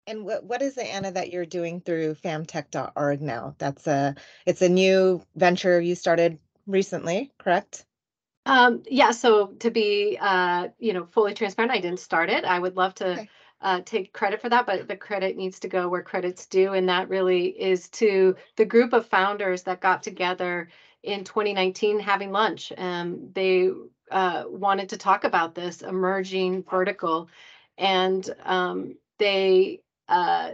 and 0.07 0.25
what, 0.25 0.43
what 0.43 0.63
is 0.63 0.75
it, 0.75 0.87
Anna, 0.87 1.11
that 1.11 1.31
you're 1.31 1.45
doing 1.45 1.81
through 1.81 2.15
famtech.org 2.15 3.21
now? 3.21 3.53
That's 3.59 3.85
a 3.85 4.15
it's 4.47 4.63
a 4.63 4.69
new 4.69 5.21
venture 5.35 5.79
you 5.79 5.93
started 5.93 6.39
recently, 6.65 7.31
correct? 7.37 7.85
Um, 8.45 8.83
yeah, 8.89 9.11
so 9.11 9.47
to 9.59 9.69
be 9.69 10.17
uh, 10.19 10.69
you 10.79 10.93
know, 10.93 11.05
fully 11.05 11.33
transparent, 11.33 11.71
I 11.71 11.79
didn't 11.79 11.99
start 11.99 12.29
it. 12.29 12.45
I 12.45 12.59
would 12.59 12.77
love 12.77 12.95
to 12.95 13.11
okay. 13.11 13.29
uh, 13.61 13.81
take 13.85 14.13
credit 14.13 14.41
for 14.41 14.49
that, 14.49 14.65
but 14.65 14.87
the 14.87 14.95
credit 14.95 15.37
needs 15.37 15.59
to 15.59 15.67
go 15.67 15.87
where 15.89 16.01
credit's 16.01 16.45
due, 16.45 16.73
and 16.73 16.87
that 16.89 17.09
really 17.09 17.47
is 17.47 17.89
to 17.89 18.35
the 18.55 18.65
group 18.65 18.93
of 18.93 19.05
founders 19.05 19.63
that 19.63 19.81
got 19.81 20.01
together 20.01 20.69
in 21.03 21.23
2019 21.23 21.99
having 21.99 22.31
lunch. 22.31 22.71
Um, 22.77 23.29
they 23.33 23.71
uh, 24.11 24.45
wanted 24.47 24.89
to 24.89 24.97
talk 24.97 25.23
about 25.23 25.55
this 25.55 25.81
emerging 25.81 26.63
vertical, 26.63 27.29
and 27.77 28.27
um, 28.45 28.95
they 29.17 29.81
uh, 30.07 30.51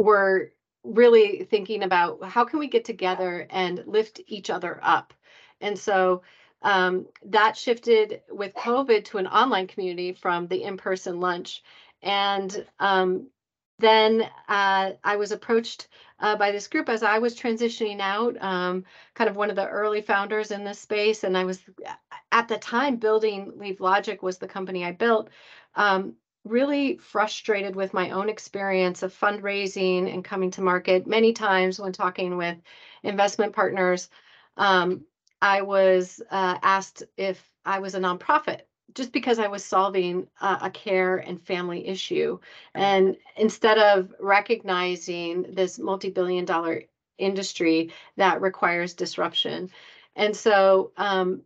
were 0.00 0.52
really 0.84 1.44
thinking 1.50 1.82
about 1.82 2.22
how 2.24 2.44
can 2.44 2.58
we 2.58 2.68
get 2.68 2.84
together 2.84 3.46
and 3.50 3.82
lift 3.86 4.20
each 4.26 4.50
other 4.50 4.78
up. 4.82 5.12
And 5.60 5.78
so 5.78 6.22
um, 6.66 7.06
that 7.24 7.56
shifted 7.56 8.22
with 8.28 8.52
COVID 8.54 9.04
to 9.04 9.18
an 9.18 9.28
online 9.28 9.68
community 9.68 10.12
from 10.12 10.48
the 10.48 10.64
in-person 10.64 11.20
lunch. 11.20 11.62
And 12.02 12.66
um, 12.80 13.28
then 13.78 14.22
uh, 14.48 14.90
I 15.04 15.14
was 15.14 15.30
approached 15.30 15.86
uh, 16.18 16.34
by 16.34 16.50
this 16.50 16.66
group 16.66 16.88
as 16.88 17.04
I 17.04 17.20
was 17.20 17.38
transitioning 17.38 18.00
out, 18.00 18.36
um, 18.42 18.84
kind 19.14 19.30
of 19.30 19.36
one 19.36 19.48
of 19.48 19.54
the 19.54 19.68
early 19.68 20.02
founders 20.02 20.50
in 20.50 20.64
this 20.64 20.80
space. 20.80 21.22
And 21.22 21.38
I 21.38 21.44
was 21.44 21.60
at 22.32 22.48
the 22.48 22.58
time 22.58 22.96
building 22.96 23.52
Leave 23.54 23.80
Logic 23.80 24.20
was 24.20 24.38
the 24.38 24.48
company 24.48 24.84
I 24.84 24.90
built. 24.90 25.30
Um, 25.76 26.14
really 26.44 26.96
frustrated 26.96 27.76
with 27.76 27.94
my 27.94 28.10
own 28.10 28.28
experience 28.28 29.04
of 29.04 29.16
fundraising 29.16 30.12
and 30.12 30.24
coming 30.24 30.50
to 30.52 30.62
market 30.62 31.06
many 31.06 31.32
times 31.32 31.78
when 31.78 31.92
talking 31.92 32.36
with 32.36 32.56
investment 33.04 33.52
partners. 33.52 34.08
Um, 34.56 35.04
I 35.42 35.62
was 35.62 36.20
uh, 36.30 36.58
asked 36.62 37.02
if 37.16 37.42
I 37.64 37.78
was 37.80 37.94
a 37.94 38.00
nonprofit 38.00 38.62
just 38.94 39.12
because 39.12 39.38
I 39.38 39.48
was 39.48 39.64
solving 39.64 40.26
uh, 40.40 40.58
a 40.62 40.70
care 40.70 41.18
and 41.18 41.40
family 41.40 41.86
issue. 41.86 42.38
And 42.74 43.16
instead 43.36 43.78
of 43.78 44.14
recognizing 44.20 45.42
this 45.54 45.78
multi 45.78 46.10
billion 46.10 46.44
dollar 46.44 46.82
industry 47.18 47.92
that 48.16 48.40
requires 48.40 48.94
disruption. 48.94 49.70
And 50.14 50.34
so 50.36 50.92
um, 50.96 51.42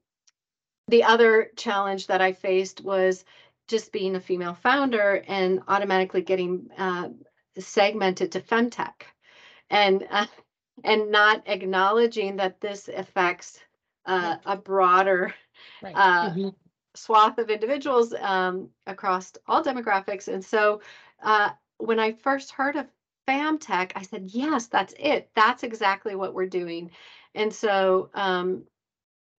the 0.89 1.05
other 1.05 1.51
challenge 1.57 2.07
that 2.09 2.21
I 2.21 2.33
faced 2.33 2.83
was 2.83 3.25
just 3.69 3.93
being 3.93 4.17
a 4.17 4.21
female 4.21 4.55
founder 4.55 5.25
and 5.27 5.63
automatically 5.69 6.23
getting 6.23 6.69
uh, 6.77 7.09
segmented 7.59 8.33
to 8.33 8.41
femtech 8.41 9.03
and 9.71 10.07
uh, 10.11 10.27
and 10.83 11.11
not 11.11 11.43
acknowledging 11.47 12.37
that 12.37 12.61
this 12.61 12.89
affects 12.89 13.61
uh, 14.07 14.37
a 14.47 14.57
broader 14.57 15.35
right. 15.83 15.95
Uh, 15.95 16.31
mm-hmm. 16.31 16.49
swath 16.95 17.39
of 17.39 17.51
individuals 17.51 18.15
um, 18.21 18.69
across 18.87 19.33
all 19.47 19.63
demographics 19.63 20.29
and 20.29 20.45
so 20.45 20.81
uh, 21.23 21.51
when 21.79 21.99
i 21.99 22.13
first 22.13 22.51
heard 22.51 22.77
of 22.77 22.87
famtech 23.29 23.93
i 23.95 24.03
said 24.03 24.25
yes 24.27 24.67
that's 24.67 24.95
it 24.99 25.31
that's 25.35 25.63
exactly 25.63 26.15
what 26.15 26.35
we're 26.35 26.47
doing 26.47 26.91
and 27.35 27.53
so 27.53 28.11
um, 28.15 28.65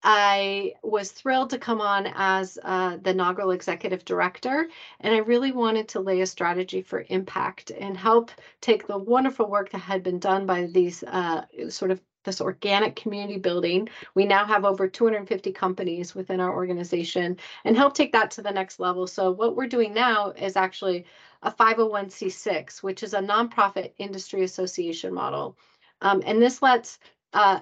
I 0.03 0.73
was 0.81 1.11
thrilled 1.11 1.51
to 1.51 1.59
come 1.59 1.79
on 1.79 2.11
as 2.15 2.57
uh, 2.63 2.97
the 3.01 3.11
inaugural 3.11 3.51
executive 3.51 4.03
director, 4.03 4.67
and 4.99 5.13
I 5.13 5.19
really 5.19 5.51
wanted 5.51 5.87
to 5.89 5.99
lay 5.99 6.21
a 6.21 6.25
strategy 6.25 6.81
for 6.81 7.05
impact 7.09 7.71
and 7.71 7.95
help 7.95 8.31
take 8.61 8.87
the 8.87 8.97
wonderful 8.97 9.47
work 9.47 9.69
that 9.71 9.79
had 9.79 10.01
been 10.01 10.17
done 10.17 10.45
by 10.47 10.65
these 10.65 11.03
uh, 11.03 11.45
sort 11.69 11.91
of 11.91 12.01
this 12.23 12.41
organic 12.41 12.95
community 12.95 13.37
building. 13.37 13.89
We 14.15 14.25
now 14.25 14.45
have 14.45 14.65
over 14.65 14.87
250 14.87 15.51
companies 15.51 16.15
within 16.15 16.39
our 16.39 16.53
organization 16.53 17.37
and 17.65 17.75
help 17.75 17.93
take 17.93 18.11
that 18.13 18.31
to 18.31 18.41
the 18.41 18.51
next 18.51 18.79
level. 18.79 19.07
So, 19.07 19.31
what 19.31 19.55
we're 19.55 19.67
doing 19.67 19.93
now 19.93 20.31
is 20.31 20.55
actually 20.55 21.05
a 21.43 21.51
501c6, 21.51 22.83
which 22.83 23.03
is 23.03 23.13
a 23.13 23.19
nonprofit 23.19 23.93
industry 23.97 24.43
association 24.43 25.13
model. 25.13 25.57
Um, 26.01 26.21
and 26.25 26.41
this 26.41 26.61
lets 26.61 26.99
uh, 27.33 27.59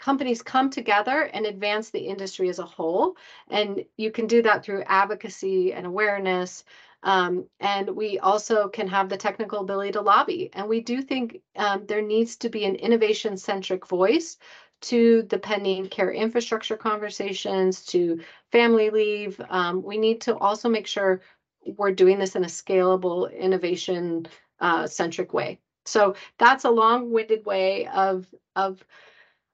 companies 0.00 0.42
come 0.42 0.70
together 0.70 1.30
and 1.32 1.46
advance 1.46 1.90
the 1.90 2.00
industry 2.00 2.48
as 2.48 2.58
a 2.58 2.64
whole. 2.64 3.16
And 3.50 3.84
you 3.96 4.10
can 4.10 4.26
do 4.26 4.42
that 4.42 4.64
through 4.64 4.82
advocacy 4.86 5.72
and 5.72 5.86
awareness. 5.86 6.64
Um, 7.02 7.46
and 7.60 7.90
we 7.90 8.18
also 8.18 8.68
can 8.68 8.88
have 8.88 9.08
the 9.08 9.16
technical 9.16 9.60
ability 9.60 9.92
to 9.92 10.00
lobby. 10.00 10.50
And 10.52 10.68
we 10.68 10.80
do 10.80 11.00
think 11.00 11.40
um, 11.56 11.86
there 11.86 12.02
needs 12.02 12.36
to 12.36 12.48
be 12.48 12.64
an 12.64 12.74
innovation 12.74 13.36
centric 13.36 13.86
voice 13.86 14.36
to 14.82 15.22
the 15.24 15.38
pending 15.38 15.88
care 15.88 16.10
infrastructure 16.10 16.76
conversations, 16.76 17.84
to 17.86 18.20
family 18.50 18.90
leave. 18.90 19.40
Um, 19.50 19.82
we 19.82 19.98
need 19.98 20.20
to 20.22 20.36
also 20.36 20.68
make 20.68 20.86
sure 20.86 21.20
we're 21.64 21.92
doing 21.92 22.18
this 22.18 22.36
in 22.36 22.44
a 22.44 22.48
scalable, 22.48 23.34
innovation 23.36 24.26
uh, 24.60 24.86
centric 24.86 25.32
way. 25.32 25.58
So 25.84 26.14
that's 26.38 26.64
a 26.64 26.70
long 26.70 27.10
winded 27.10 27.44
way 27.44 27.86
of, 27.88 28.26
of 28.56 28.82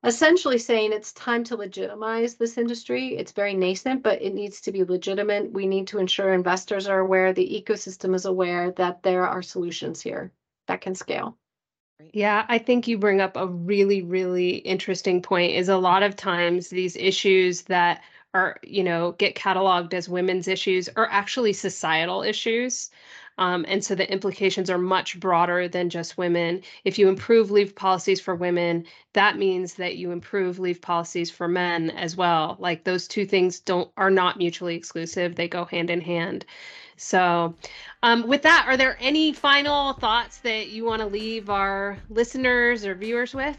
essentially 0.06 0.58
saying 0.58 0.92
it's 0.92 1.12
time 1.12 1.44
to 1.44 1.56
legitimize 1.56 2.36
this 2.36 2.56
industry. 2.56 3.16
It's 3.16 3.32
very 3.32 3.54
nascent, 3.54 4.02
but 4.02 4.22
it 4.22 4.34
needs 4.34 4.60
to 4.62 4.72
be 4.72 4.84
legitimate. 4.84 5.52
We 5.52 5.66
need 5.66 5.88
to 5.88 5.98
ensure 5.98 6.32
investors 6.32 6.86
are 6.88 7.00
aware, 7.00 7.32
the 7.32 7.62
ecosystem 7.62 8.14
is 8.14 8.24
aware 8.24 8.70
that 8.72 9.02
there 9.02 9.26
are 9.26 9.42
solutions 9.42 10.00
here 10.00 10.32
that 10.68 10.80
can 10.80 10.94
scale. 10.94 11.36
Yeah, 12.12 12.46
I 12.48 12.58
think 12.58 12.86
you 12.86 12.98
bring 12.98 13.20
up 13.20 13.36
a 13.36 13.46
really, 13.46 14.02
really 14.02 14.56
interesting 14.58 15.22
point 15.22 15.52
is 15.52 15.68
a 15.68 15.76
lot 15.76 16.02
of 16.02 16.14
times 16.14 16.68
these 16.68 16.94
issues 16.96 17.62
that 17.62 18.02
are, 18.34 18.58
you 18.62 18.84
know, 18.84 19.12
get 19.12 19.34
cataloged 19.34 19.94
as 19.94 20.08
women's 20.08 20.46
issues 20.46 20.88
are 20.90 21.08
actually 21.10 21.54
societal 21.54 22.22
issues. 22.22 22.90
Um, 23.38 23.64
and 23.68 23.84
so 23.84 23.94
the 23.94 24.10
implications 24.10 24.70
are 24.70 24.78
much 24.78 25.20
broader 25.20 25.68
than 25.68 25.90
just 25.90 26.16
women. 26.16 26.62
If 26.84 26.98
you 26.98 27.08
improve 27.08 27.50
leave 27.50 27.74
policies 27.74 28.20
for 28.20 28.34
women, 28.34 28.86
that 29.12 29.36
means 29.36 29.74
that 29.74 29.96
you 29.96 30.10
improve 30.10 30.58
leave 30.58 30.80
policies 30.80 31.30
for 31.30 31.48
men 31.48 31.90
as 31.90 32.16
well. 32.16 32.56
Like 32.58 32.84
those 32.84 33.06
two 33.06 33.26
things 33.26 33.60
don't 33.60 33.90
are 33.96 34.10
not 34.10 34.38
mutually 34.38 34.74
exclusive; 34.74 35.36
they 35.36 35.48
go 35.48 35.64
hand 35.64 35.90
in 35.90 36.00
hand. 36.00 36.46
So, 36.96 37.54
um, 38.02 38.26
with 38.26 38.42
that, 38.42 38.64
are 38.66 38.76
there 38.76 38.96
any 39.00 39.32
final 39.32 39.92
thoughts 39.92 40.38
that 40.38 40.68
you 40.68 40.84
want 40.84 41.02
to 41.02 41.06
leave 41.06 41.50
our 41.50 41.98
listeners 42.08 42.86
or 42.86 42.94
viewers 42.94 43.34
with? 43.34 43.58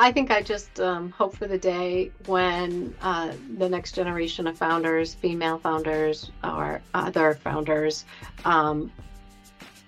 I 0.00 0.12
think 0.12 0.30
I 0.30 0.40
just 0.40 0.80
um, 0.80 1.10
hope 1.10 1.36
for 1.36 1.46
the 1.46 1.58
day 1.58 2.10
when 2.24 2.94
uh, 3.02 3.34
the 3.58 3.68
next 3.68 3.94
generation 3.94 4.46
of 4.46 4.56
founders, 4.56 5.12
female 5.12 5.58
founders, 5.58 6.30
or 6.42 6.80
other 6.94 7.34
founders, 7.34 8.06
um, 8.46 8.90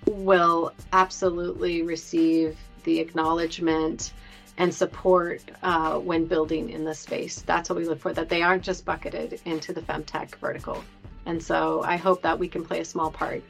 will 0.07 0.75
absolutely 0.92 1.81
receive 1.81 2.59
the 2.85 3.00
acknowledgement 3.00 4.12
and 4.59 4.75
support 4.75 5.40
uh, 5.62 5.99
when 5.99 6.26
building 6.26 6.69
in 6.69 6.85
this 6.85 6.99
space. 6.99 7.40
That's 7.40 7.71
what 7.71 7.78
we 7.78 7.87
look 7.87 8.00
for, 8.00 8.12
that 8.12 8.28
they 8.28 8.42
aren't 8.42 8.64
just 8.64 8.85
bucketed 8.85 9.40
into 9.47 9.73
the 9.73 9.81
femtech 9.81 10.35
vertical. 10.35 10.85
And 11.25 11.42
so 11.42 11.83
I 11.85 11.97
hope 11.97 12.21
that 12.21 12.38
we 12.38 12.49
can 12.49 12.66
play 12.66 12.81
a 12.81 12.85
small 12.85 13.11
part 13.11 13.42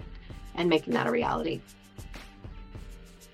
in 0.56 0.68
making 0.68 0.94
that 0.94 1.08
a 1.08 1.10
reality. 1.10 1.60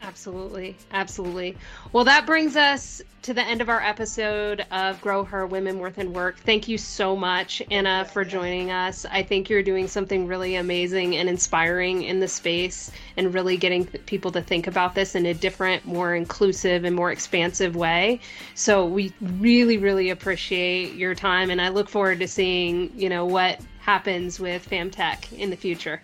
Absolutely. 0.00 0.76
Absolutely. 0.92 1.56
Well, 1.92 2.04
that 2.04 2.24
brings 2.24 2.56
us 2.56 3.02
to 3.22 3.34
the 3.34 3.42
end 3.42 3.60
of 3.60 3.68
our 3.68 3.82
episode 3.82 4.64
of 4.70 5.00
Grow 5.00 5.24
Her 5.24 5.46
Women 5.46 5.80
Worth 5.80 5.98
in 5.98 6.12
Work. 6.12 6.38
Thank 6.38 6.68
you 6.68 6.78
so 6.78 7.16
much, 7.16 7.60
Anna, 7.70 8.04
for 8.04 8.24
joining 8.24 8.70
us. 8.70 9.04
I 9.10 9.22
think 9.22 9.50
you're 9.50 9.62
doing 9.62 9.88
something 9.88 10.26
really 10.26 10.54
amazing 10.54 11.16
and 11.16 11.28
inspiring 11.28 12.04
in 12.04 12.20
the 12.20 12.28
space 12.28 12.92
and 13.16 13.34
really 13.34 13.56
getting 13.56 13.86
people 13.86 14.30
to 14.32 14.40
think 14.40 14.68
about 14.68 14.94
this 14.94 15.14
in 15.14 15.26
a 15.26 15.34
different, 15.34 15.84
more 15.84 16.14
inclusive, 16.14 16.84
and 16.84 16.94
more 16.94 17.10
expansive 17.10 17.74
way. 17.74 18.20
So 18.54 18.86
we 18.86 19.12
really, 19.20 19.78
really 19.78 20.10
appreciate 20.10 20.94
your 20.94 21.14
time, 21.14 21.50
and 21.50 21.60
I 21.60 21.70
look 21.70 21.88
forward 21.88 22.20
to 22.20 22.28
seeing, 22.28 22.92
you 22.96 23.08
know, 23.08 23.26
what 23.26 23.60
happens 23.80 24.38
with 24.38 24.68
FamTech 24.68 25.32
in 25.32 25.50
the 25.50 25.56
future. 25.56 26.00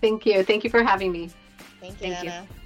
Thank 0.00 0.26
you. 0.26 0.42
Thank 0.42 0.64
you 0.64 0.70
for 0.70 0.82
having 0.82 1.12
me. 1.12 1.30
Thank 1.80 1.94
you, 1.94 2.08
Thank 2.08 2.18
Anna. 2.18 2.46
You. 2.50 2.57